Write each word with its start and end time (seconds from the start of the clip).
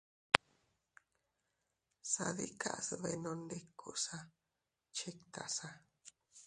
Sadikas 2.11 2.85
dbenondikusa 2.99 4.17
chiktasa. 4.95 5.69